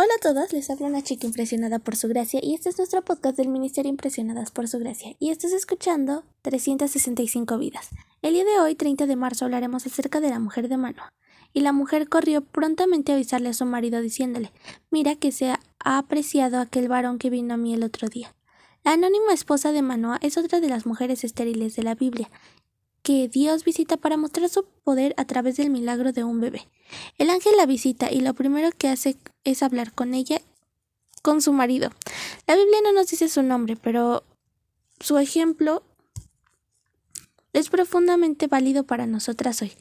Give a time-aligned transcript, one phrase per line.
[0.00, 3.02] Hola a todos, les habla una chica impresionada por su gracia y este es nuestro
[3.02, 7.88] podcast del Ministerio Impresionadas por su gracia y estás escuchando 365 vidas.
[8.22, 11.12] El día de hoy, 30 de marzo, hablaremos acerca de la mujer de Manoa.
[11.52, 14.52] Y la mujer corrió prontamente a avisarle a su marido diciéndole,
[14.92, 18.36] mira que se ha apreciado aquel varón que vino a mí el otro día.
[18.84, 22.30] La anónima esposa de Manoa es otra de las mujeres estériles de la Biblia
[23.08, 26.68] que Dios visita para mostrar su poder a través del milagro de un bebé.
[27.16, 30.42] El ángel la visita y lo primero que hace es hablar con ella,
[31.22, 31.90] con su marido.
[32.46, 34.24] La Biblia no nos dice su nombre, pero
[35.00, 35.82] su ejemplo
[37.54, 39.72] es profundamente válido para nosotras hoy.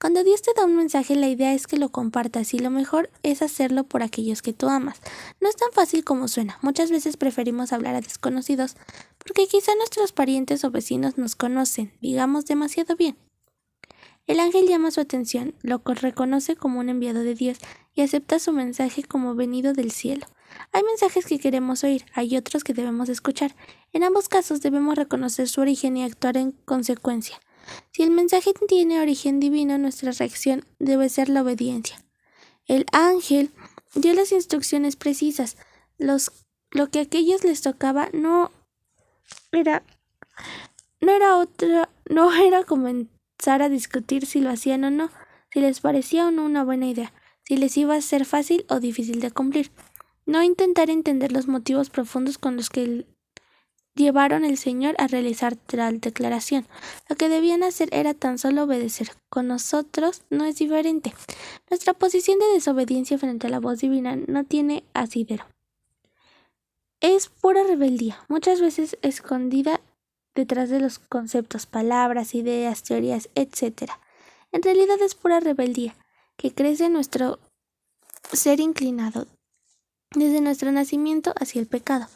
[0.00, 3.10] Cuando Dios te da un mensaje, la idea es que lo compartas y lo mejor
[3.22, 4.98] es hacerlo por aquellos que tú amas.
[5.42, 6.58] No es tan fácil como suena.
[6.62, 8.76] Muchas veces preferimos hablar a desconocidos
[9.18, 13.18] porque quizá nuestros parientes o vecinos nos conocen, digamos, demasiado bien.
[14.26, 17.58] El ángel llama su atención, lo reconoce como un enviado de Dios
[17.92, 20.26] y acepta su mensaje como venido del cielo.
[20.72, 23.54] Hay mensajes que queremos oír, hay otros que debemos escuchar.
[23.92, 27.38] En ambos casos debemos reconocer su origen y actuar en consecuencia.
[27.92, 32.02] Si el mensaje tiene origen divino, nuestra reacción debe ser la obediencia.
[32.66, 33.50] El ángel
[33.94, 35.56] dio las instrucciones precisas.
[35.98, 36.30] Los,
[36.70, 38.50] lo que a aquellos les tocaba no
[39.52, 39.82] era
[41.00, 45.10] no era otra, no era comenzar a discutir si lo hacían o no,
[45.52, 48.80] si les parecía o no una buena idea, si les iba a ser fácil o
[48.80, 49.70] difícil de cumplir.
[50.26, 53.06] No intentar entender los motivos profundos con los que
[53.94, 56.66] llevaron el Señor a realizar tal declaración.
[57.08, 59.10] Lo que debían hacer era tan solo obedecer.
[59.28, 61.12] Con nosotros no es diferente.
[61.68, 65.46] Nuestra posición de desobediencia frente a la voz divina no tiene asidero.
[67.00, 69.80] Es pura rebeldía, muchas veces escondida
[70.34, 73.92] detrás de los conceptos, palabras, ideas, teorías, etc.
[74.52, 75.94] En realidad es pura rebeldía,
[76.36, 77.38] que crece en nuestro
[78.32, 79.26] ser inclinado
[80.14, 82.06] desde nuestro nacimiento hacia el pecado.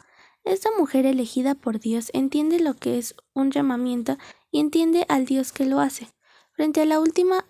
[0.45, 4.17] Esta mujer elegida por Dios entiende lo que es un llamamiento
[4.51, 6.07] y entiende al Dios que lo hace.
[6.51, 7.45] Frente a la última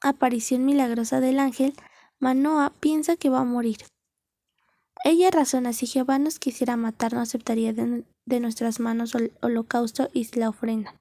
[0.00, 1.74] aparición milagrosa del ángel,
[2.20, 3.78] Manoa piensa que va a morir.
[5.04, 10.08] Ella razona si Jehová nos quisiera matar no aceptaría de, de nuestras manos el holocausto
[10.12, 10.94] y la ofrenda.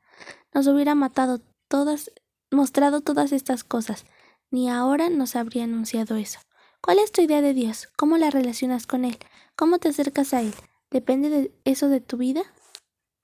[0.54, 2.12] Nos hubiera matado todas,
[2.52, 4.06] mostrado todas estas cosas,
[4.50, 6.40] ni ahora nos habría anunciado eso.
[6.82, 7.90] ¿Cuál es tu idea de Dios?
[7.96, 9.20] ¿Cómo la relacionas con Él?
[9.56, 10.54] ¿Cómo te acercas a Él?
[10.90, 12.44] ¿Depende de eso de tu vida?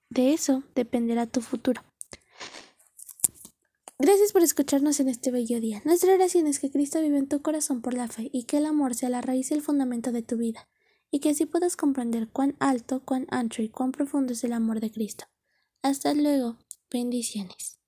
[0.09, 1.81] De eso dependerá tu futuro.
[3.99, 5.81] Gracias por escucharnos en este bello día.
[5.85, 8.65] Nuestra oración es que Cristo vive en tu corazón por la fe y que el
[8.65, 10.67] amor sea la raíz y el fundamento de tu vida,
[11.09, 14.81] y que así puedas comprender cuán alto, cuán ancho y cuán profundo es el amor
[14.81, 15.25] de Cristo.
[15.81, 16.57] Hasta luego.
[16.91, 17.82] Bendiciones.